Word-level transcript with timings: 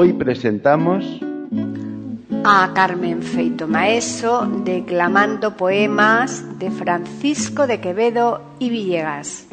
Hoy 0.00 0.14
presentamos 0.14 1.04
a 2.42 2.72
Carmen 2.72 3.22
Feito 3.22 3.68
Maeso 3.68 4.46
declamando 4.64 5.58
poemas 5.58 6.58
de 6.58 6.70
Francisco 6.70 7.66
de 7.66 7.82
Quevedo 7.82 8.40
y 8.58 8.70
Villegas. 8.70 9.46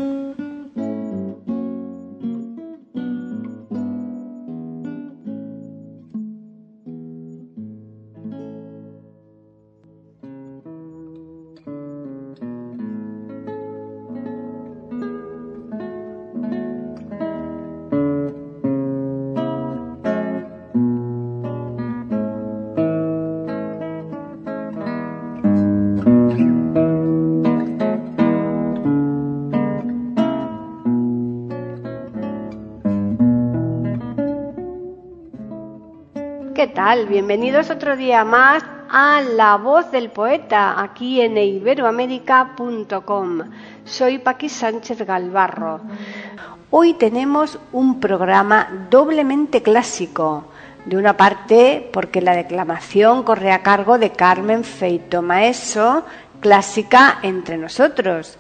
Tal? 36.78 37.08
Bienvenidos 37.08 37.72
otro 37.72 37.98
día 37.98 38.24
más 38.24 38.64
a 38.88 39.22
La 39.22 39.58
Voz 39.58 39.90
del 39.90 40.12
Poeta 40.12 40.80
aquí 40.80 41.22
en 41.22 41.36
iberoamérica.com. 41.36 43.40
Soy 43.84 44.20
Paqui 44.20 44.48
Sánchez 44.48 45.02
Galvarro. 45.02 45.82
Hoy 46.70 46.94
tenemos 46.94 47.58
un 47.72 48.00
programa 48.00 48.86
doblemente 48.92 49.64
clásico. 49.64 50.52
De 50.86 50.98
una 50.98 51.18
parte, 51.18 51.90
porque 51.92 52.22
la 52.22 52.36
declamación 52.36 53.24
corre 53.24 53.54
a 53.54 53.64
cargo 53.64 53.98
de 53.98 54.12
Carmen 54.12 54.64
Feito 54.64 55.24
Maeso, 55.24 56.04
clásica 56.42 57.18
entre 57.24 57.58
nosotros. 57.58 58.38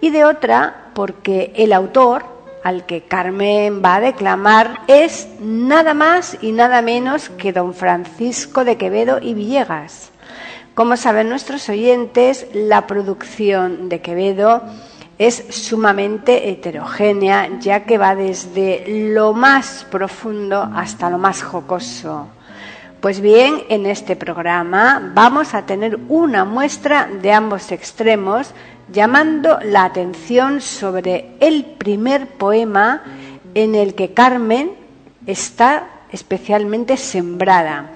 Y 0.00 0.10
de 0.10 0.24
otra, 0.24 0.92
porque 0.94 1.52
el 1.56 1.72
autor, 1.72 2.24
al 2.62 2.86
que 2.86 3.02
Carmen 3.02 3.82
va 3.84 3.96
a 3.96 4.00
declamar 4.00 4.80
es 4.86 5.28
nada 5.40 5.94
más 5.94 6.36
y 6.40 6.52
nada 6.52 6.82
menos 6.82 7.30
que 7.30 7.52
don 7.52 7.74
Francisco 7.74 8.64
de 8.64 8.76
Quevedo 8.76 9.18
y 9.20 9.34
Villegas. 9.34 10.10
Como 10.74 10.96
saben 10.96 11.28
nuestros 11.28 11.68
oyentes, 11.68 12.46
la 12.54 12.86
producción 12.86 13.88
de 13.88 14.00
Quevedo 14.00 14.62
es 15.18 15.44
sumamente 15.50 16.48
heterogénea, 16.48 17.58
ya 17.60 17.84
que 17.84 17.98
va 17.98 18.14
desde 18.14 18.84
lo 19.12 19.34
más 19.34 19.86
profundo 19.90 20.70
hasta 20.74 21.10
lo 21.10 21.18
más 21.18 21.42
jocoso. 21.42 22.28
Pues 23.00 23.20
bien, 23.20 23.62
en 23.68 23.84
este 23.86 24.16
programa 24.16 25.12
vamos 25.14 25.54
a 25.54 25.66
tener 25.66 25.98
una 26.08 26.44
muestra 26.44 27.06
de 27.06 27.32
ambos 27.32 27.72
extremos, 27.72 28.52
llamando 28.92 29.58
la 29.62 29.84
atención 29.84 30.60
sobre 30.60 31.32
el 31.40 31.64
primer 31.64 32.26
poema 32.26 33.02
en 33.54 33.74
el 33.74 33.94
que 33.94 34.12
Carmen 34.12 34.72
está 35.26 35.88
especialmente 36.10 36.96
sembrada. 36.96 37.90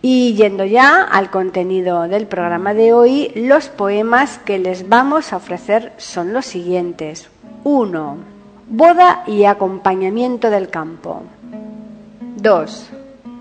Y 0.00 0.34
yendo 0.34 0.64
ya 0.64 1.02
al 1.02 1.30
contenido 1.30 2.08
del 2.08 2.26
programa 2.26 2.74
de 2.74 2.92
hoy, 2.92 3.30
los 3.36 3.68
poemas 3.68 4.38
que 4.38 4.58
les 4.58 4.88
vamos 4.88 5.32
a 5.32 5.36
ofrecer 5.36 5.92
son 5.96 6.32
los 6.32 6.44
siguientes. 6.44 7.28
1. 7.62 8.16
Boda 8.68 9.22
y 9.28 9.44
acompañamiento 9.44 10.50
del 10.50 10.70
campo. 10.70 11.22
2. 12.36 12.90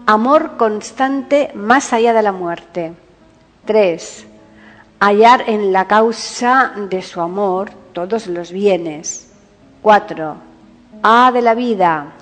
Amor 0.06 0.58
constante 0.58 1.52
más 1.56 1.94
allá 1.94 2.14
de 2.14 2.22
la 2.22 2.32
muerte. 2.32 2.94
3 3.66 4.28
hallar 5.02 5.46
en 5.48 5.74
la 5.74 5.88
causa 5.88 6.74
de 6.90 7.02
su 7.02 7.22
amor 7.22 7.72
todos 7.92 8.28
los 8.28 8.52
bienes. 8.52 9.34
4. 9.82 10.36
A 11.02 11.32
de 11.32 11.42
la 11.42 11.56
vida. 11.56 12.14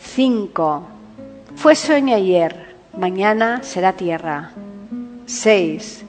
5. 0.00 0.82
Fue 1.56 1.74
sueño 1.74 2.14
ayer, 2.14 2.76
mañana 2.96 3.64
será 3.64 3.92
tierra. 3.94 4.52
6. 5.26 6.04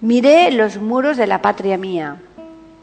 Miré 0.00 0.50
los 0.50 0.78
muros 0.78 1.16
de 1.16 1.28
la 1.28 1.40
patria 1.40 1.78
mía. 1.78 2.16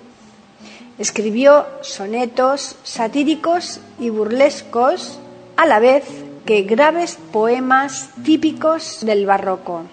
Escribió 0.97 1.65
sonetos 1.81 2.77
satíricos 2.83 3.81
y 3.99 4.09
burlescos, 4.09 5.19
a 5.57 5.65
la 5.65 5.79
vez 5.79 6.03
que 6.45 6.61
graves 6.63 7.17
poemas 7.31 8.09
típicos 8.23 8.99
del 9.05 9.25
barroco. 9.25 9.83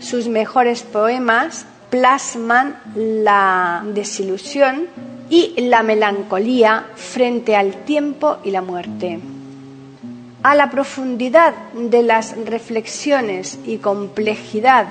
Sus 0.00 0.28
mejores 0.28 0.82
poemas 0.82 1.66
plasman 1.90 2.80
la 2.94 3.84
desilusión 3.84 4.86
y 5.28 5.60
la 5.60 5.82
melancolía 5.82 6.86
frente 6.94 7.54
al 7.54 7.84
tiempo 7.84 8.38
y 8.44 8.50
la 8.50 8.62
muerte. 8.62 9.20
A 10.42 10.54
la 10.54 10.70
profundidad 10.70 11.54
de 11.74 12.02
las 12.02 12.36
reflexiones 12.46 13.58
y 13.64 13.76
complejidad 13.76 14.86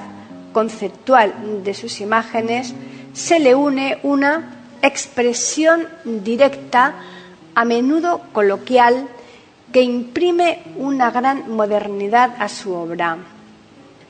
conceptual 0.51 1.63
de 1.63 1.73
sus 1.73 2.01
imágenes 2.01 2.73
se 3.13 3.39
le 3.39 3.55
une 3.55 3.99
una 4.03 4.61
expresión 4.81 5.87
directa, 6.03 6.95
a 7.53 7.65
menudo 7.65 8.21
coloquial, 8.31 9.07
que 9.71 9.81
imprime 9.81 10.63
una 10.77 11.11
gran 11.11 11.51
modernidad 11.51 12.35
a 12.39 12.49
su 12.49 12.73
obra. 12.73 13.17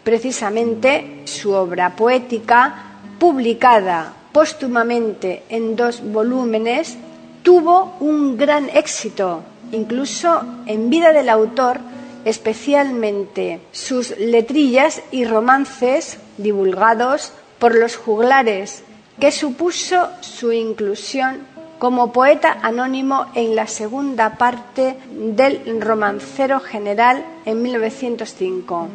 Precisamente 0.03 1.21
su 1.25 1.51
obra 1.51 1.95
poética, 1.95 2.99
publicada 3.19 4.13
póstumamente 4.31 5.43
en 5.49 5.75
dos 5.75 6.01
volúmenes, 6.01 6.97
tuvo 7.43 7.95
un 7.99 8.37
gran 8.37 8.69
éxito, 8.69 9.43
incluso 9.71 10.41
en 10.65 10.89
vida 10.89 11.11
del 11.11 11.29
autor, 11.29 11.79
especialmente 12.25 13.61
sus 13.71 14.17
letrillas 14.17 15.01
y 15.11 15.25
romances 15.25 16.17
divulgados 16.41 17.31
por 17.59 17.75
los 17.75 17.95
juglares, 17.95 18.83
que 19.19 19.31
supuso 19.31 20.09
su 20.21 20.51
inclusión 20.51 21.47
como 21.79 22.11
poeta 22.11 22.59
anónimo 22.61 23.25
en 23.33 23.55
la 23.55 23.65
segunda 23.65 24.37
parte 24.37 24.97
del 25.11 25.81
Romancero 25.81 26.59
General 26.59 27.25
en 27.45 27.61
1905. 27.61 28.87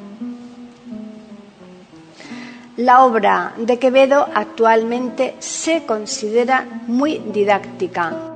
La 2.77 3.05
obra 3.05 3.55
de 3.57 3.79
Quevedo 3.79 4.29
actualmente 4.35 5.35
se 5.39 5.85
considera 5.87 6.83
muy 6.87 7.19
didáctica. 7.33 8.36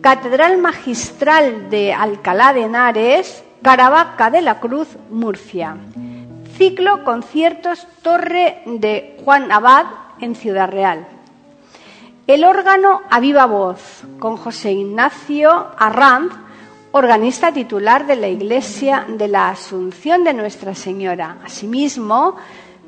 Catedral 0.00 0.56
Magistral 0.56 1.68
de 1.68 1.92
Alcalá 1.92 2.54
de 2.54 2.62
Henares, 2.62 3.44
Caravaca 3.60 4.30
de 4.30 4.40
la 4.40 4.58
Cruz, 4.58 4.88
Murcia. 5.10 5.76
Ciclo 6.56 7.04
Conciertos 7.04 7.86
Torre 8.00 8.62
de 8.64 9.18
Juan 9.22 9.52
Abad 9.52 9.84
en 10.20 10.36
Ciudad 10.36 10.70
Real. 10.70 11.06
El 12.26 12.44
órgano 12.44 13.02
a 13.10 13.20
viva 13.20 13.44
voz 13.44 14.04
con 14.18 14.38
José 14.38 14.72
Ignacio 14.72 15.66
Arranz, 15.76 16.32
organista 16.92 17.52
titular 17.52 18.06
de 18.06 18.16
la 18.16 18.28
Iglesia 18.28 19.04
de 19.06 19.28
la 19.28 19.50
Asunción 19.50 20.24
de 20.24 20.32
Nuestra 20.32 20.74
Señora. 20.74 21.36
Asimismo, 21.44 22.36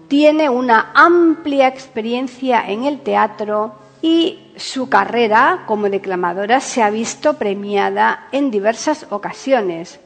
tiene 0.09 0.49
una 0.49 0.92
amplia 0.95 1.69
experiencia 1.69 2.64
en 2.66 2.85
el 2.85 3.00
teatro 3.00 3.82
y 4.02 4.40
su 4.56 4.88
carrera 4.88 5.62
como 5.66 5.88
declamadora 5.88 6.61
se 6.61 6.82
ha 6.82 6.90
visto 6.90 7.35
premiada 7.35 8.26
en 8.32 8.50
diversas 8.50 9.06
ocasiones. 9.11 10.00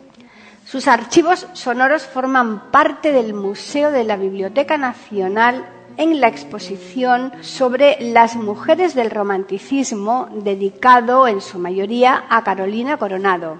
Sus 0.67 0.87
archivos 0.87 1.47
sonoros 1.55 2.07
forman 2.07 2.71
parte 2.71 3.13
del 3.13 3.35
Museo 3.35 3.91
de 3.91 4.05
la 4.05 4.17
Biblioteca 4.17 4.77
Nacional 4.77 5.65
en 5.97 6.21
la 6.21 6.29
exposición 6.29 7.33
sobre 7.41 7.97
las 8.01 8.37
mujeres 8.37 8.95
del 8.95 9.11
romanticismo 9.11 10.29
dedicado 10.33 11.27
en 11.27 11.41
su 11.41 11.59
mayoría 11.59 12.25
a 12.29 12.45
Carolina 12.45 12.99
Coronado. 12.99 13.57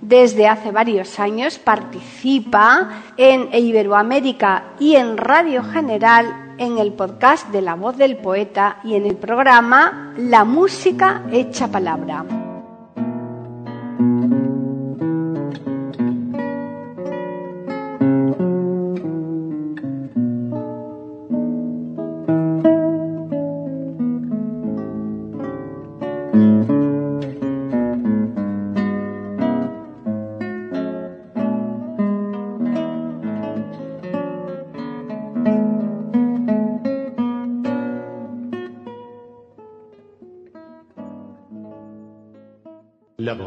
Desde 0.00 0.48
hace 0.48 0.70
varios 0.70 1.20
años 1.20 1.58
participa 1.58 3.02
en 3.18 3.52
Iberoamérica 3.52 4.72
y 4.78 4.96
en 4.96 5.18
Radio 5.18 5.62
General 5.62 6.49
en 6.60 6.76
el 6.76 6.92
podcast 6.92 7.48
de 7.48 7.62
La 7.62 7.74
Voz 7.74 7.96
del 7.96 8.18
Poeta 8.18 8.80
y 8.84 8.94
en 8.94 9.06
el 9.06 9.16
programa 9.16 10.12
La 10.18 10.44
Música 10.44 11.24
Hecha 11.32 11.68
Palabra. 11.68 12.26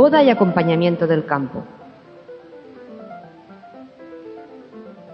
boda 0.00 0.22
y 0.22 0.30
acompañamiento 0.30 1.06
del 1.06 1.26
campo. 1.26 1.62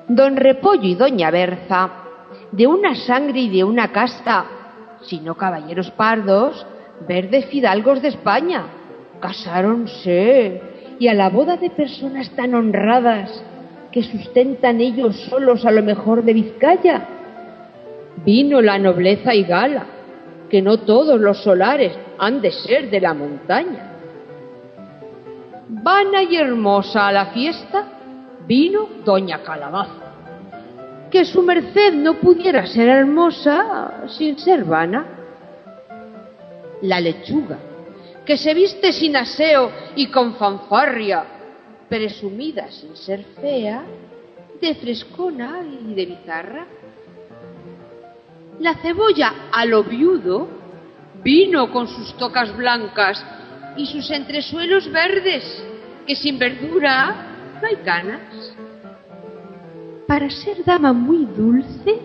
Don 0.07 0.37
Repollo 0.37 0.85
y 0.85 0.95
Doña 0.95 1.33
Berza, 1.33 1.90
de 2.52 2.69
una 2.69 2.95
sangre 2.95 3.40
y 3.40 3.49
de 3.49 3.64
una 3.64 3.90
casta, 3.90 4.45
sino 5.02 5.35
caballeros 5.35 5.90
pardos, 5.90 6.64
verdes 7.09 7.47
fidalgos 7.47 8.00
de 8.00 8.09
España, 8.14 8.62
casáronse 9.19 10.62
y 11.00 11.09
a 11.09 11.14
la 11.14 11.31
boda 11.31 11.57
de 11.57 11.71
personas 11.71 12.31
tan 12.37 12.55
honradas 12.55 13.43
que 13.90 14.05
sustentan 14.05 14.81
ellos 14.81 15.16
solos 15.28 15.66
a 15.66 15.73
lo 15.73 15.83
mejor 15.83 16.23
de 16.23 16.33
Vizcaya, 16.33 17.09
vino 18.25 18.61
la 18.61 18.78
nobleza 18.78 19.35
y 19.35 19.43
gala, 19.43 19.85
que 20.49 20.62
no 20.62 20.78
todos 20.78 21.21
los 21.21 21.43
solares 21.43 21.93
han 22.19 22.40
de 22.40 22.52
ser 22.52 22.88
de 22.88 23.00
la 23.00 23.14
montaña. 23.14 23.96
Vana 25.68 26.23
y 26.23 26.37
hermosa 26.37 27.08
a 27.08 27.12
la 27.12 27.26
fiesta 27.26 27.85
vino 28.46 28.88
doña 29.04 29.42
Calabaza. 29.42 30.12
Que 31.11 31.25
su 31.25 31.42
merced 31.42 31.94
no 31.94 32.14
pudiera 32.14 32.66
ser 32.66 32.88
hermosa 32.88 34.04
sin 34.08 34.38
ser 34.38 34.64
vana. 34.64 35.04
La 36.82 37.00
lechuga, 37.00 37.58
que 38.25 38.37
se 38.37 38.54
viste 38.54 38.92
sin 38.92 39.16
aseo 39.16 39.73
y 39.96 40.06
con 40.08 40.35
fanfarria, 40.35 41.25
presumida 41.88 42.70
sin 42.70 42.96
ser 42.96 43.25
fea, 43.40 43.82
de 44.61 44.75
frescona 44.76 45.62
y 45.64 45.94
de 45.94 46.06
bizarra. 46.06 46.66
La 48.61 48.75
cebolla 48.76 49.49
a 49.50 49.64
lo 49.64 49.82
viudo 49.82 50.46
vino 51.25 51.73
con 51.73 51.88
sus 51.88 52.16
tocas 52.16 52.56
blancas 52.56 53.25
y 53.76 53.87
sus 53.87 54.11
entresuelos 54.11 54.90
verdes, 54.90 55.64
que 56.06 56.16
sin 56.16 56.38
verdura 56.38 57.59
no 57.61 57.68
hay 57.68 57.76
canas. 57.85 58.54
Para 60.06 60.30
ser 60.30 60.64
dama 60.64 60.92
muy 60.92 61.26
dulce, 61.26 61.99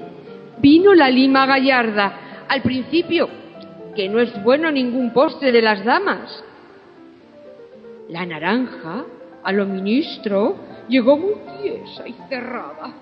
vino 0.58 0.94
la 0.94 1.10
lima 1.10 1.46
gallarda. 1.46 2.46
Al 2.48 2.62
principio, 2.62 3.30
que 3.96 4.10
no 4.10 4.20
es 4.20 4.44
bueno 4.44 4.72
ningún 4.72 5.14
postre 5.14 5.52
de 5.52 5.62
las 5.62 5.84
damas. 5.84 6.44
La 8.10 8.26
naranja, 8.26 9.06
a 9.44 9.52
lo 9.52 9.66
ministro, 9.66 10.56
llegó 10.90 11.18
muy 11.18 11.36
tiesa 11.62 12.08
y 12.08 12.16
cerrada, 12.28 12.94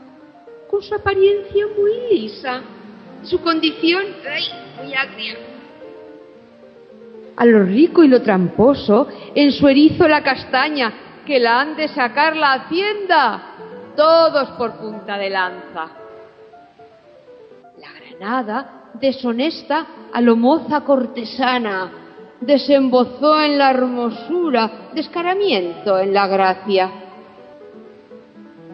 con 0.69 0.81
su 0.83 0.93
apariencia 0.93 1.65
muy 1.77 1.91
lisa, 2.11 2.61
su 3.23 3.39
condición 3.41 4.03
ay, 4.29 4.43
muy 4.77 4.93
agria 4.93 5.48
a 7.39 7.45
lo 7.45 7.63
rico 7.63 8.03
y 8.03 8.09
lo 8.09 8.21
tramposo, 8.21 9.07
en 9.33 9.53
su 9.53 9.65
erizo 9.69 10.05
la 10.09 10.21
castaña, 10.21 11.21
que 11.25 11.39
la 11.39 11.61
han 11.61 11.77
de 11.77 11.87
sacar 11.87 12.35
la 12.35 12.51
hacienda, 12.51 13.41
todos 13.95 14.49
por 14.57 14.73
punta 14.73 15.17
de 15.17 15.29
lanza. 15.29 15.87
La 17.79 17.87
granada, 17.97 18.89
deshonesta, 18.95 19.87
a 20.11 20.19
lo 20.19 20.35
moza 20.35 20.81
cortesana, 20.81 21.89
desembozó 22.41 23.39
en 23.39 23.57
la 23.57 23.69
hermosura, 23.71 24.89
descaramiento 24.93 25.97
en 25.97 26.13
la 26.13 26.27
gracia. 26.27 26.91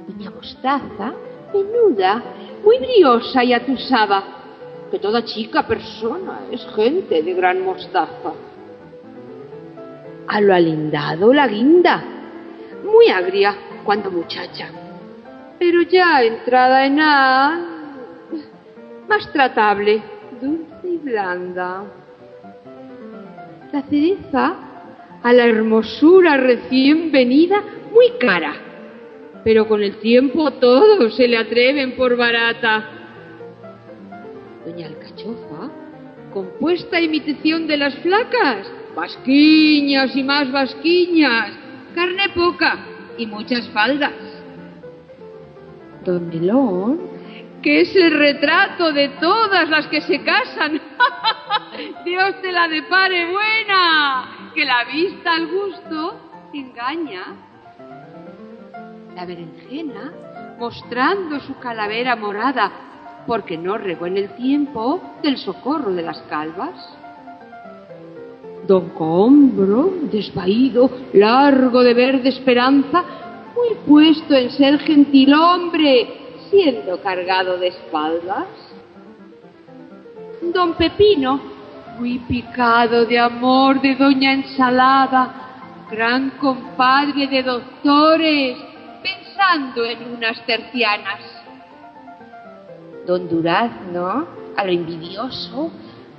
Doña 0.08 0.32
Mostaza, 0.32 1.14
menuda, 1.54 2.24
muy 2.64 2.80
briosa 2.80 3.44
y 3.44 3.54
atusada, 3.54 4.24
que 4.90 4.98
toda 4.98 5.24
chica 5.24 5.68
persona 5.68 6.40
es 6.52 6.66
gente 6.76 7.22
de 7.22 7.34
gran 7.36 7.64
mostaza 7.64 8.34
a 10.27 10.41
lo 10.41 10.53
alindado 10.53 11.34
la 11.34 11.48
guinda, 11.48 12.03
muy 12.84 13.10
agria 13.10 13.55
cuando 13.84 14.12
muchacha, 14.12 14.70
pero 15.60 15.82
ya 15.84 16.24
entrada 16.24 16.86
en 16.86 17.00
A, 17.00 17.65
más 19.08 19.32
tratable, 19.32 20.01
dulce 20.41 20.88
y 20.88 20.98
blanda. 20.98 21.84
La 23.72 23.82
cereza, 23.84 24.55
a 25.22 25.34
la 25.34 25.46
hermosura 25.46 26.38
recién 26.38 27.12
venida, 27.12 27.62
muy 27.91 28.12
cara, 28.20 28.53
pero 29.44 29.67
con 29.67 29.84
el 29.84 29.98
tiempo 29.98 30.51
todos 30.51 31.15
se 31.15 31.27
le 31.27 31.38
atreven 31.38 31.96
por 31.96 32.15
barata. 32.15 32.89
Doña 34.65 34.88
Alcachofa, 34.88 35.70
compuesta 36.34 37.00
imitación 37.00 37.67
de 37.67 37.77
las 37.77 37.96
flacas, 37.96 38.67
Vasquiñas 38.96 40.16
y 40.16 40.24
más 40.24 40.52
vasquiñas, 40.52 41.52
carne 41.94 42.30
poca 42.30 42.78
y 43.18 43.28
muchas 43.28 43.68
faldas. 43.70 44.14
Don 46.06 46.30
Melón, 46.30 47.00
que 47.62 47.82
es 47.82 47.96
el 47.96 48.12
retrato 48.12 48.94
de 48.94 49.10
todas 49.20 49.68
las 49.70 49.88
que 49.88 50.02
se 50.02 50.24
casan. 50.24 50.80
Dios 52.06 52.42
te 52.42 52.52
la 52.52 52.68
depare 52.68 53.25
buena, 53.32 54.52
que 54.54 54.64
la 54.64 54.84
vista 54.86 55.34
al 55.34 55.48
gusto 55.48 56.50
engaña. 56.54 57.24
La 59.16 59.25
berenjena, 59.25 60.14
mostrando 60.58 61.40
su 61.42 61.58
calavera 61.60 62.16
morada, 62.16 62.72
porque 63.28 63.58
no 63.58 63.78
regó 63.78 64.06
en 64.06 64.18
el 64.18 64.36
tiempo 64.36 65.16
del 65.24 65.38
socorro 65.38 65.92
de 65.92 66.04
las 66.04 66.22
calvas. 66.24 66.98
Don 68.68 68.90
Combro, 68.90 69.94
desvaído, 70.12 70.90
largo 71.14 71.84
de 71.84 71.94
verde 71.94 72.30
esperanza, 72.30 73.04
muy 73.56 73.76
puesto 73.86 74.34
en 74.34 74.50
ser 74.52 74.80
gentil 74.80 75.34
hombre, 75.34 76.08
siendo 76.50 77.00
cargado 77.02 77.58
de 77.58 77.68
espaldas. 77.68 78.48
Don 80.54 80.74
Pepino, 80.74 81.40
muy 82.00 82.20
picado 82.20 83.06
de 83.06 83.20
amor 83.20 83.82
de 83.82 83.96
Doña 83.96 84.34
Ensalada, 84.34 85.46
gran 85.90 86.32
compadre 86.32 87.28
de 87.28 87.44
doctores, 87.44 88.58
pensando 89.02 89.86
en 89.86 90.16
unas 90.16 90.46
tercianas. 90.46 91.22
Don 93.06 93.30
Durazno, 93.30 94.28
a 94.58 94.66
lo 94.66 94.72
envidioso, 94.72 95.72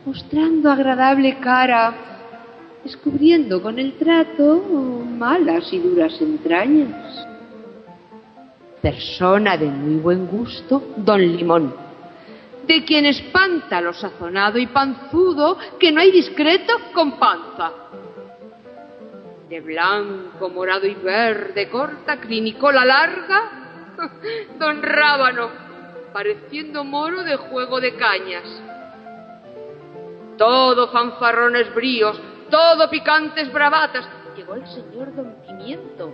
mostrando 0.05 0.71
agradable 0.71 1.39
cara, 1.39 2.16
descubriendo 2.87 3.61
con 3.61 3.81
el 3.81 3.95
trato 3.95 4.63
malas 4.63 5.73
y 5.73 5.79
duras 5.81 6.21
entrañas. 6.21 7.27
Persona 8.81 9.57
de 9.57 9.67
muy 9.67 9.97
buen 9.97 10.29
gusto, 10.29 10.95
don 10.97 11.21
Limón, 11.21 11.75
de 12.65 12.85
quien 12.85 13.07
espanta 13.07 13.81
lo 13.81 13.93
sazonado 13.93 14.57
y 14.59 14.69
panzudo, 14.69 15.59
que 15.81 15.91
no 15.91 16.01
hay 16.01 16.13
discreto 16.13 16.75
con 16.95 17.19
panza. 17.19 17.73
De 19.49 19.61
blanco, 19.61 20.49
morado 20.49 20.87
y 20.87 20.95
verde, 20.95 21.69
corta, 21.69 22.21
clinicola 22.21 22.85
larga, 22.85 23.97
don 24.61 24.81
Rábano, 24.81 25.49
pareciendo 26.13 26.85
moro 26.85 27.25
de 27.25 27.35
juego 27.35 27.81
de 27.81 27.97
cañas. 27.97 28.45
Todo 30.39 30.89
fanfarrones 30.93 31.75
bríos, 31.75 32.21
todo 32.51 32.89
picantes 32.91 33.53
bravatas. 33.53 34.09
Llegó 34.37 34.55
el 34.55 34.67
señor 34.67 35.15
Don 35.15 35.37
Pimiento, 35.47 36.13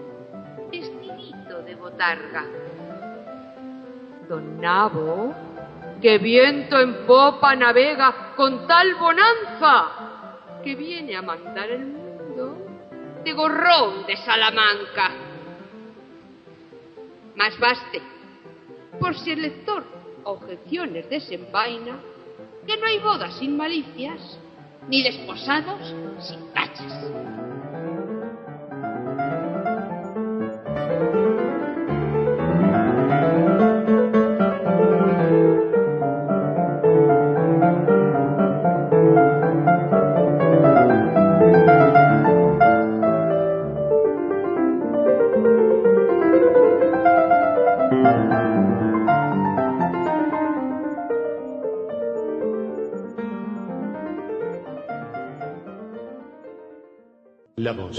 vestidito 0.71 1.63
de 1.63 1.75
botarga. 1.75 2.45
Don 4.29 4.61
Nabo, 4.61 5.35
que 6.01 6.19
viento 6.19 6.79
en 6.79 7.07
popa 7.07 7.55
navega 7.57 8.33
con 8.37 8.67
tal 8.67 8.95
bonanza, 8.95 10.61
que 10.63 10.75
viene 10.75 11.17
a 11.17 11.23
mandar 11.23 11.71
el 11.71 11.87
mundo 11.87 12.57
de 13.25 13.33
gorrón 13.33 14.07
de 14.07 14.17
Salamanca. 14.17 15.11
Más 17.35 17.59
baste, 17.59 18.01
por 19.01 19.17
si 19.17 19.33
el 19.33 19.43
lector 19.43 19.85
objeciones 20.25 21.09
desenvaina, 21.09 21.99
que 22.67 22.77
no 22.77 22.87
hay 22.87 22.99
bodas 22.99 23.35
sin 23.39 23.57
malicias, 23.57 24.39
ni 24.89 25.03
desposados 25.03 25.95
sin 26.19 26.53
tachas. 26.53 27.52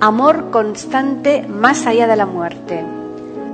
Amor 0.00 0.50
constante 0.52 1.44
más 1.48 1.84
allá 1.84 2.06
de 2.06 2.14
la 2.14 2.24
muerte. 2.24 2.84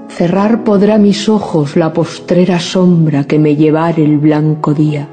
Cerrar 0.08 0.62
podrá 0.62 0.98
mis 0.98 1.26
ojos 1.30 1.74
la 1.74 1.94
postrera 1.94 2.58
sombra 2.58 3.24
que 3.24 3.38
me 3.38 3.56
llevare 3.56 4.04
el 4.04 4.18
blanco 4.18 4.74
día, 4.74 5.08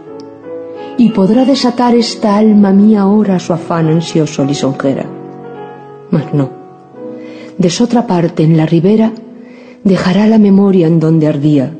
y 0.97 1.09
podrá 1.11 1.45
desatar 1.45 1.95
esta 1.95 2.35
alma 2.35 2.73
mía 2.73 3.01
ahora 3.01 3.39
su 3.39 3.53
afán 3.53 3.87
ansioso 3.87 4.43
lisonjera. 4.43 5.05
Mas 6.09 6.33
no, 6.33 6.49
de 7.57 7.71
otra 7.81 8.05
parte 8.05 8.43
en 8.43 8.57
la 8.57 8.65
ribera 8.65 9.13
dejará 9.85 10.27
la 10.27 10.37
memoria 10.37 10.87
en 10.87 10.99
donde 10.99 11.27
ardía. 11.27 11.71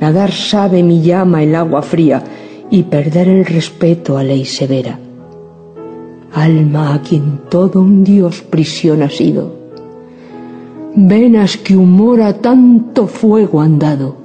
Nadar 0.00 0.32
sabe 0.32 0.82
mi 0.82 1.00
llama 1.00 1.44
el 1.44 1.54
agua 1.54 1.82
fría 1.82 2.24
y 2.70 2.82
perder 2.82 3.28
el 3.28 3.44
respeto 3.44 4.18
a 4.18 4.24
ley 4.24 4.44
severa. 4.44 4.98
Alma 6.34 6.94
a 6.94 7.02
quien 7.02 7.42
todo 7.50 7.82
un 7.82 8.04
dios 8.04 8.40
prisión 8.40 9.02
ha 9.02 9.10
sido. 9.10 9.54
Venas 10.94 11.58
que 11.58 11.76
humor 11.76 12.22
a 12.22 12.32
tanto 12.40 13.06
fuego 13.06 13.60
han 13.60 13.78
dado, 13.78 14.16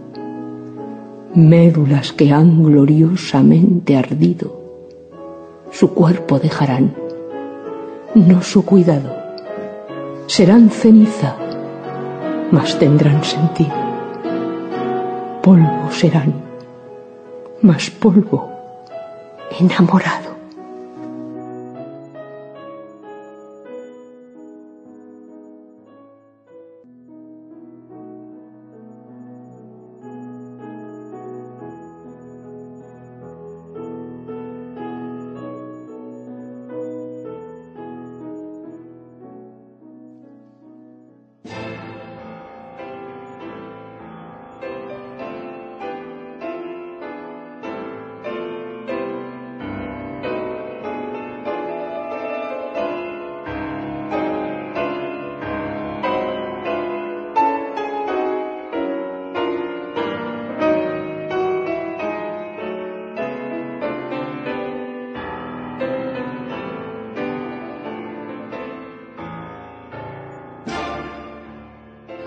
médulas 1.35 2.13
que 2.13 2.31
han 2.31 2.63
gloriosamente 2.63 3.97
ardido, 3.97 4.61
su 5.69 5.93
cuerpo 5.93 6.39
dejarán, 6.39 6.93
no 8.15 8.41
su 8.41 8.63
cuidado, 8.63 9.13
serán 10.27 10.69
ceniza, 10.69 11.35
mas 12.51 12.79
tendrán 12.79 13.21
sentido, 13.23 13.75
polvo 15.43 15.91
serán, 15.91 16.33
mas 17.61 17.89
polvo 17.89 18.49
enamorado. 19.59 20.37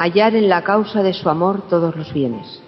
Hallar 0.00 0.34
en 0.34 0.48
la 0.48 0.64
causa 0.64 1.02
de 1.02 1.12
su 1.12 1.28
amor 1.28 1.68
todos 1.68 1.94
los 1.94 2.10
bienes. 2.14 2.62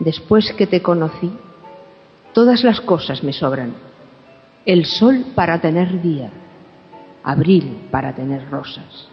Después 0.00 0.52
que 0.54 0.66
te 0.66 0.82
conocí, 0.82 1.30
todas 2.32 2.64
las 2.64 2.80
cosas 2.80 3.22
me 3.22 3.32
sobran. 3.32 3.74
El 4.64 4.86
sol 4.86 5.26
para 5.36 5.60
tener 5.60 6.02
día, 6.02 6.30
abril 7.22 7.86
para 7.92 8.12
tener 8.12 8.50
rosas. 8.50 9.08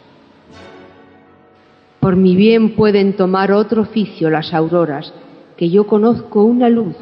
Por 1.99 2.15
mi 2.15 2.35
bien 2.35 2.75
pueden 2.75 3.15
tomar 3.15 3.51
otro 3.51 3.83
oficio 3.83 4.31
las 4.31 4.55
auroras, 4.55 5.13
que 5.55 5.69
yo 5.69 5.85
conozco 5.85 6.43
una 6.43 6.67
luz 6.67 6.95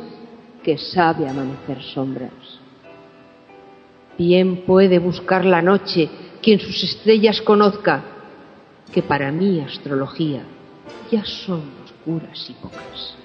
que 0.62 0.78
sabe 0.78 1.30
amanecer 1.30 1.82
sombras. 1.82 2.60
Bien 4.18 4.58
puede 4.66 5.00
buscar 5.00 5.46
la 5.46 5.62
noche 5.62 6.10
quien 6.42 6.60
sus 6.60 6.84
estrellas 6.84 7.42
conozca, 7.42 8.02
que 8.92 9.04
para 9.04 9.32
mí 9.32 9.60
astrología 9.62 10.44
ya 11.12 11.24
son 11.24 11.62
oscuras 11.86 12.50
y 12.50 12.54
pocas. 12.54 13.16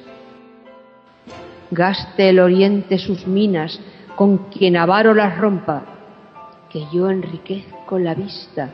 Gaste 1.70 2.28
el 2.28 2.38
oriente 2.38 2.98
sus 2.98 3.26
minas 3.26 3.80
con 4.14 4.50
quien 4.50 4.76
avaro 4.76 5.14
las 5.14 5.38
rompa, 5.38 5.84
que 6.70 6.84
yo 6.92 7.10
enriquezco 7.10 7.98
la 7.98 8.14
vista 8.14 8.70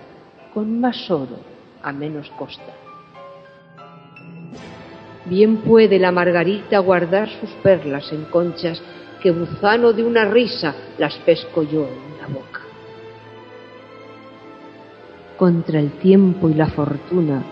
con 0.52 0.80
más 0.80 1.10
oro 1.10 1.38
a 1.82 1.92
menos 1.92 2.30
costa. 2.30 2.74
Bien 5.24 5.58
puede 5.58 5.98
la 5.98 6.10
margarita 6.10 6.78
guardar 6.80 7.28
sus 7.40 7.50
perlas 7.62 8.12
en 8.12 8.24
conchas, 8.24 8.82
que 9.22 9.30
buzano 9.30 9.92
de 9.92 10.02
una 10.04 10.24
risa 10.24 10.74
las 10.98 11.14
pesco 11.18 11.62
yo 11.62 11.86
en 11.86 12.20
la 12.20 12.26
boca 12.26 12.61
contra 15.42 15.80
el 15.80 15.90
tiempo 15.98 16.48
y 16.48 16.54
la 16.54 16.68
fortuna. 16.68 17.42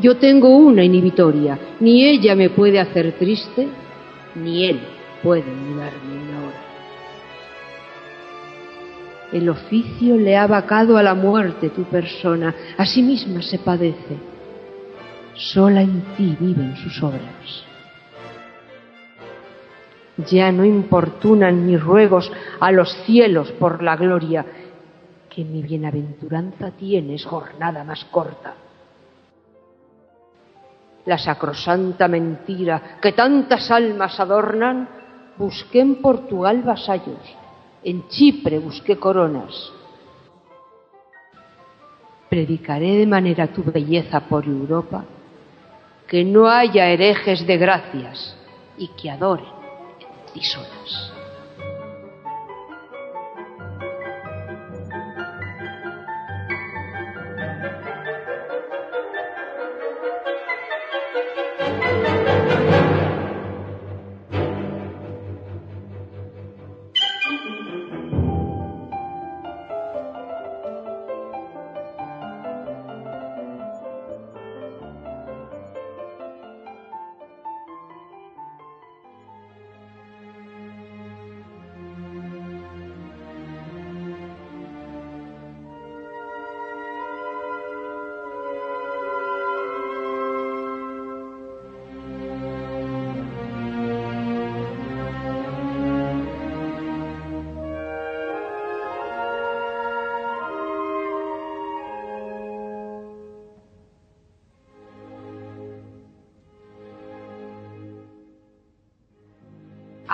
Yo 0.00 0.16
tengo 0.16 0.48
una 0.56 0.82
inhibitoria, 0.82 1.56
ni 1.78 2.04
ella 2.04 2.34
me 2.34 2.50
puede 2.50 2.80
hacer 2.80 3.12
triste, 3.12 3.68
ni 4.34 4.64
él 4.64 4.80
puede 5.22 5.44
mudarme 5.44 6.14
una 6.16 6.38
hora. 6.40 6.62
El 9.30 9.48
oficio 9.48 10.16
le 10.16 10.36
ha 10.36 10.48
vacado 10.48 10.96
a 10.96 11.02
la 11.04 11.14
muerte 11.14 11.70
tu 11.70 11.84
persona, 11.84 12.56
a 12.76 12.84
sí 12.84 13.04
misma 13.04 13.40
se 13.40 13.60
padece. 13.60 14.16
Sola 15.34 15.80
en 15.80 16.02
ti 16.16 16.36
viven 16.40 16.74
sus 16.76 17.00
obras. 17.04 17.64
Ya 20.28 20.50
no 20.50 20.64
importunan 20.64 21.66
mis 21.66 21.80
ruegos 21.80 22.32
a 22.58 22.72
los 22.72 22.92
cielos 23.04 23.52
por 23.52 23.80
la 23.80 23.94
gloria, 23.94 24.44
que 25.34 25.44
mi 25.44 25.62
bienaventuranza 25.62 26.72
tienes 26.72 27.24
jornada 27.24 27.84
más 27.84 28.04
corta. 28.04 28.54
La 31.06 31.16
sacrosanta 31.16 32.06
mentira 32.06 32.98
que 33.00 33.12
tantas 33.12 33.70
almas 33.70 34.20
adornan, 34.20 34.88
busqué 35.38 35.80
en 35.80 36.02
Portugal 36.02 36.62
vasallos, 36.62 37.24
en 37.82 38.06
Chipre 38.08 38.58
busqué 38.58 38.98
coronas. 38.98 39.72
Predicaré 42.28 42.96
de 42.98 43.06
manera 43.06 43.46
tu 43.46 43.64
belleza 43.64 44.20
por 44.20 44.44
Europa, 44.46 45.04
que 46.06 46.24
no 46.24 46.46
haya 46.46 46.88
herejes 46.88 47.46
de 47.46 47.56
gracias 47.56 48.36
y 48.76 48.88
que 48.88 49.10
adoren 49.10 49.46
en 49.98 50.32
ti 50.34 50.42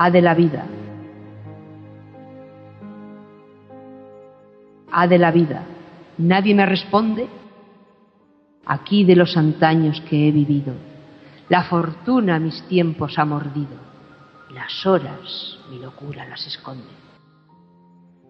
A 0.01 0.13
de 0.13 0.23
la 0.23 0.33
vida. 0.33 0.65
A 4.93 5.09
de 5.09 5.19
la 5.19 5.33
vida. 5.33 5.65
Nadie 6.19 6.55
me 6.55 6.65
responde. 6.65 7.27
Aquí 8.65 9.03
de 9.03 9.17
los 9.17 9.37
antaños 9.37 10.01
que 10.03 10.29
he 10.29 10.31
vivido, 10.31 10.75
la 11.49 11.65
fortuna 11.65 12.39
mis 12.39 12.63
tiempos 12.69 13.19
ha 13.19 13.25
mordido, 13.25 13.77
las 14.55 14.87
horas 14.87 15.59
mi 15.69 15.81
locura 15.81 16.29
las 16.29 16.47
esconde. 16.47 16.95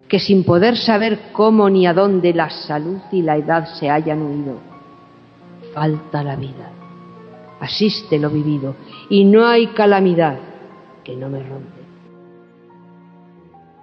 Que 0.07 0.17
sin 0.17 0.43
poder 0.45 0.75
saber 0.75 1.31
cómo 1.33 1.69
ni 1.69 1.85
a 1.85 1.93
dónde 1.93 2.33
la 2.33 2.49
salud 2.49 2.99
y 3.11 3.21
la 3.21 3.37
edad 3.37 3.67
se 3.79 3.91
hayan 3.91 4.23
huido, 4.23 4.59
falta 5.75 6.23
la 6.23 6.35
vida, 6.35 6.71
asiste 7.59 8.17
lo 8.17 8.31
vivido, 8.31 8.75
y 9.09 9.23
no 9.23 9.45
hay 9.45 9.67
calamidad 9.67 10.48
no 11.15 11.29
me 11.29 11.39
rompe. 11.39 11.81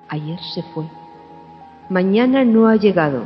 Ayer 0.08 0.38
se 0.54 0.62
fue, 0.74 0.84
mañana 1.90 2.44
no 2.44 2.68
ha 2.68 2.76
llegado, 2.76 3.24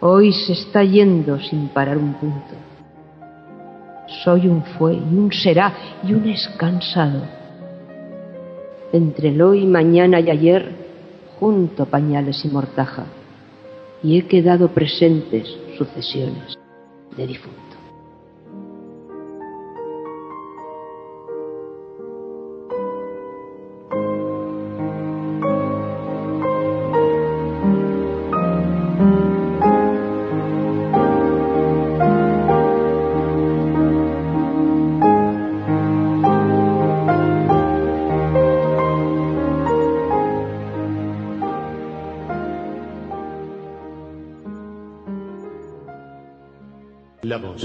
hoy 0.00 0.32
se 0.32 0.52
está 0.52 0.82
yendo 0.82 1.38
sin 1.38 1.68
parar 1.68 1.96
un 1.96 2.14
punto. 2.14 2.54
Soy 4.24 4.48
un 4.48 4.62
fue 4.62 4.94
y 4.94 5.14
un 5.14 5.30
será 5.32 5.72
y 6.02 6.14
un 6.14 6.28
es 6.28 6.48
cansado. 6.58 7.22
Entre 8.92 9.28
el 9.28 9.42
hoy, 9.42 9.66
mañana 9.66 10.18
y 10.18 10.30
ayer, 10.30 10.72
junto 11.38 11.84
pañales 11.86 12.44
y 12.44 12.48
mortaja, 12.48 13.04
y 14.02 14.18
he 14.18 14.26
quedado 14.26 14.68
presentes 14.68 15.48
sucesiones 15.76 16.58
de 17.16 17.26
difuntos. 17.26 17.67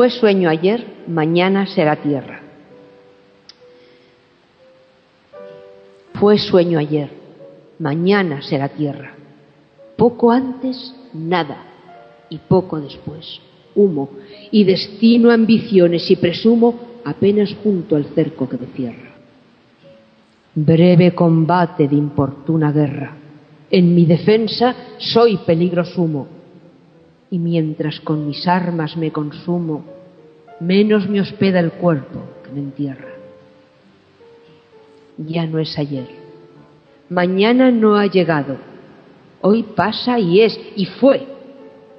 Fue 0.00 0.08
sueño 0.08 0.48
ayer, 0.48 0.82
mañana 1.08 1.66
será 1.66 1.96
tierra. 1.96 2.40
Fue 6.14 6.38
sueño 6.38 6.78
ayer, 6.78 7.10
mañana 7.78 8.40
será 8.40 8.70
tierra. 8.70 9.12
Poco 9.98 10.30
antes, 10.30 10.94
nada, 11.12 11.58
y 12.30 12.38
poco 12.38 12.80
después, 12.80 13.42
humo, 13.74 14.08
y 14.50 14.64
destino 14.64 15.30
ambiciones, 15.30 16.10
y 16.10 16.16
presumo 16.16 16.80
apenas 17.04 17.54
junto 17.62 17.94
al 17.94 18.06
cerco 18.14 18.48
que 18.48 18.56
me 18.56 18.68
cierra. 18.68 19.10
Breve 20.54 21.14
combate 21.14 21.88
de 21.88 21.96
importuna 21.96 22.72
guerra. 22.72 23.18
En 23.70 23.94
mi 23.94 24.06
defensa 24.06 24.74
soy 24.96 25.36
peligro 25.44 25.84
sumo 25.84 26.39
y 27.30 27.38
mientras 27.38 28.00
con 28.00 28.26
mis 28.26 28.46
armas 28.46 28.96
me 28.96 29.12
consumo, 29.12 29.84
menos 30.58 31.08
me 31.08 31.20
hospeda 31.20 31.60
el 31.60 31.72
cuerpo 31.72 32.20
que 32.44 32.50
me 32.50 32.60
entierra. 32.60 33.08
Ya 35.16 35.46
no 35.46 35.58
es 35.58 35.78
ayer, 35.78 36.08
mañana 37.08 37.70
no 37.70 37.96
ha 37.96 38.06
llegado, 38.06 38.56
hoy 39.42 39.62
pasa 39.62 40.18
y 40.18 40.40
es 40.40 40.58
y 40.76 40.86
fue, 40.86 41.26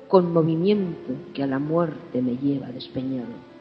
con 0.07 0.33
movimiento 0.33 1.13
que 1.33 1.43
a 1.43 1.47
la 1.47 1.59
muerte 1.59 2.21
me 2.21 2.35
lleva 2.35 2.67
despeñado. 2.67 3.51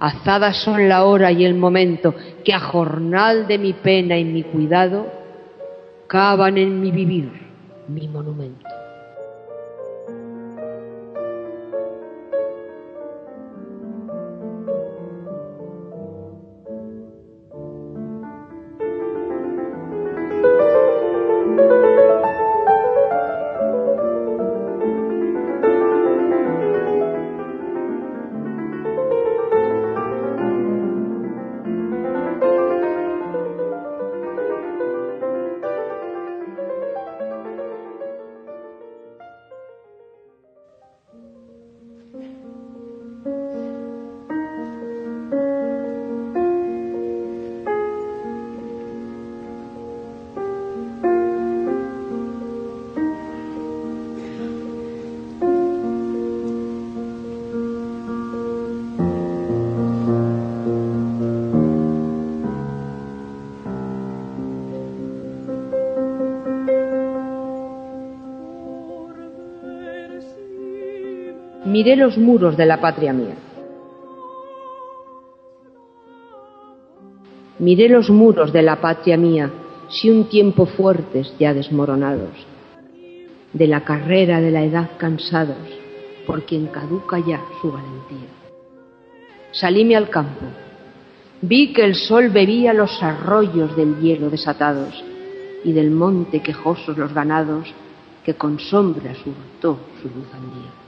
Azadas 0.00 0.62
son 0.62 0.88
la 0.88 1.04
hora 1.04 1.32
y 1.32 1.44
el 1.44 1.54
momento 1.54 2.14
que 2.44 2.52
a 2.52 2.60
jornal 2.60 3.48
de 3.48 3.58
mi 3.58 3.72
pena 3.72 4.16
y 4.16 4.24
mi 4.24 4.44
cuidado 4.44 5.06
cavan 6.06 6.56
en 6.56 6.80
mi 6.80 6.92
vivir 6.92 7.32
mi 7.88 8.06
monumento. 8.06 8.77
Miré 71.78 71.94
los 71.94 72.18
muros 72.18 72.56
de 72.56 72.66
la 72.66 72.80
patria 72.80 73.12
mía. 73.12 73.36
Miré 77.60 77.88
los 77.88 78.10
muros 78.10 78.52
de 78.52 78.62
la 78.62 78.80
patria 78.80 79.16
mía, 79.16 79.48
si 79.88 80.10
un 80.10 80.28
tiempo 80.28 80.66
fuertes 80.66 81.32
ya 81.38 81.54
desmoronados, 81.54 82.34
de 83.52 83.66
la 83.68 83.84
carrera 83.84 84.40
de 84.40 84.50
la 84.50 84.64
edad 84.64 84.90
cansados, 84.98 85.68
por 86.26 86.42
quien 86.42 86.66
caduca 86.66 87.20
ya 87.20 87.40
su 87.60 87.70
valentía. 87.70 88.28
Salíme 89.52 89.94
al 89.94 90.10
campo, 90.10 90.46
vi 91.42 91.72
que 91.72 91.84
el 91.84 91.94
sol 91.94 92.30
bebía 92.30 92.72
los 92.72 93.00
arroyos 93.00 93.76
del 93.76 94.00
hielo 94.00 94.30
desatados 94.30 95.04
y 95.62 95.72
del 95.72 95.92
monte 95.92 96.42
quejosos 96.42 96.98
los 96.98 97.14
ganados 97.14 97.72
que 98.24 98.34
con 98.34 98.58
sombra 98.58 99.14
surtó 99.14 99.78
su 100.02 100.08
luz 100.08 100.26
al 100.34 100.40
día. 100.40 100.87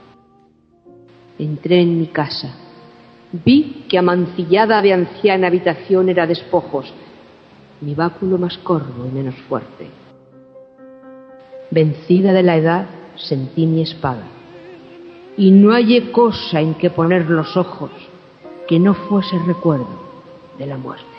Entré 1.41 1.81
en 1.81 1.97
mi 1.97 2.05
casa. 2.05 2.53
Vi 3.31 3.85
que 3.89 3.97
amancillada 3.97 4.79
de 4.79 4.93
anciana 4.93 5.47
habitación 5.47 6.07
era 6.07 6.27
despojos, 6.27 6.93
mi 7.81 7.95
báculo 7.95 8.37
más 8.37 8.59
corvo 8.59 9.07
y 9.07 9.09
menos 9.09 9.33
fuerte. 9.49 9.87
Vencida 11.71 12.31
de 12.31 12.43
la 12.43 12.57
edad, 12.57 12.85
sentí 13.15 13.65
mi 13.65 13.81
espada, 13.81 14.27
y 15.35 15.49
no 15.49 15.71
hallé 15.71 16.11
cosa 16.11 16.61
en 16.61 16.75
que 16.75 16.91
poner 16.91 17.27
los 17.27 17.57
ojos 17.57 17.89
que 18.67 18.77
no 18.77 18.93
fuese 18.93 19.39
recuerdo 19.47 19.99
de 20.59 20.67
la 20.67 20.77
muerte. 20.77 21.10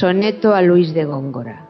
Soneto 0.00 0.54
a 0.54 0.62
Luis 0.62 0.94
de 0.94 1.04
Góngora. 1.04 1.68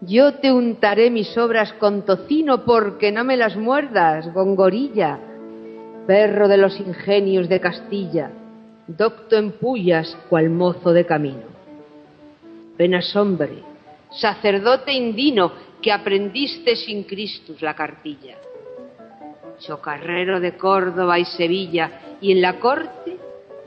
Yo 0.00 0.34
te 0.34 0.52
untaré 0.52 1.10
mis 1.10 1.36
obras 1.36 1.72
con 1.72 2.04
tocino 2.04 2.64
porque 2.64 3.10
no 3.10 3.24
me 3.24 3.36
las 3.36 3.56
muerdas, 3.56 4.32
gongorilla, 4.32 5.18
perro 6.06 6.46
de 6.46 6.58
los 6.58 6.78
ingenios 6.78 7.48
de 7.48 7.58
Castilla, 7.58 8.30
docto 8.86 9.36
en 9.36 9.58
pullas 9.58 10.16
cual 10.28 10.50
mozo 10.50 10.92
de 10.92 11.04
camino. 11.04 11.48
Penas 12.76 13.16
hombre, 13.16 13.64
sacerdote 14.12 14.92
indino, 14.92 15.50
que 15.82 15.90
aprendiste 15.90 16.76
sin 16.76 17.02
Cristus 17.02 17.60
la 17.60 17.74
cartilla. 17.74 18.36
Chocarrero 19.58 20.38
de 20.38 20.56
Córdoba 20.56 21.18
y 21.18 21.24
Sevilla, 21.24 22.18
y 22.20 22.30
en 22.30 22.40
la 22.40 22.60
corte 22.60 23.15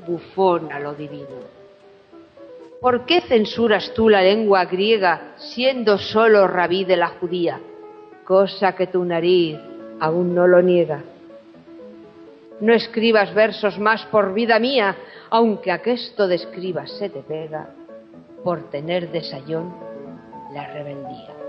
bufón 0.10 0.72
a 0.72 0.80
lo 0.80 0.94
divino. 0.94 1.60
¿Por 2.82 3.06
qué 3.06 3.22
censuras 3.22 3.94
tú 3.94 4.10
la 4.10 4.22
lengua 4.22 4.66
griega 4.66 5.34
siendo 5.38 5.98
solo 5.98 6.48
rabí 6.48 6.86
de 6.86 6.98
la 6.98 7.10
judía? 7.10 7.60
Cosa 8.24 8.74
que 8.76 8.88
tu 8.88 9.04
nariz 9.04 9.58
aún 10.00 10.34
no 10.34 10.48
lo 10.48 10.62
niega. 10.62 11.04
No 12.62 12.74
escribas 12.74 13.34
versos 13.34 13.78
más 13.80 14.06
por 14.06 14.34
vida 14.34 14.60
mía, 14.60 14.96
aunque 15.30 15.72
aquesto 15.72 16.28
de 16.28 16.36
escribas 16.36 16.92
se 16.92 17.10
te 17.10 17.22
pega, 17.22 17.70
por 18.44 18.70
tener 18.70 19.12
de 19.12 19.24
sayón 19.24 19.74
la 20.54 20.68
rebeldía. 20.74 21.49